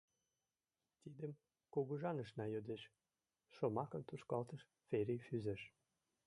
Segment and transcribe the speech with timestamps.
[1.01, 1.31] —Тидым
[1.73, 2.83] кугыжанышна йодеш,—
[3.55, 5.61] шомакым тушкалтыш Фери Фӱзеш.